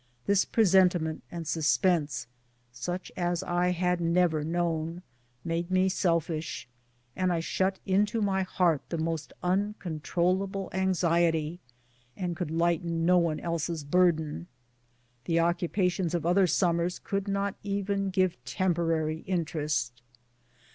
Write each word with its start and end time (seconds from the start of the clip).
This 0.25 0.45
presentiment 0.45 1.21
and 1.29 1.47
suspense, 1.47 2.25
such 2.71 3.11
as 3.15 3.43
I 3.43 3.67
had 3.69 4.01
never 4.01 4.43
known, 4.43 5.03
made 5.43 5.69
me 5.69 5.89
selfish, 5.89 6.67
and 7.15 7.31
I 7.31 7.39
shut 7.39 7.77
into 7.85 8.19
my 8.19 8.41
heart 8.41 8.81
the 8.89 8.97
most 8.97 9.31
uncontrollable 9.43 10.71
anxiety, 10.73 11.59
and 12.17 12.35
could 12.35 12.49
lighten 12.49 13.05
no 13.05 13.19
one 13.19 13.39
else's 13.41 13.83
burden. 13.83 14.47
The 15.25 15.39
occupations 15.39 16.15
of 16.15 16.25
other 16.25 16.47
summers 16.47 16.97
could 16.97 17.27
not 17.27 17.53
even 17.61 18.09
give 18.09 18.43
temporary 18.43 19.19
interest. 19.27 20.01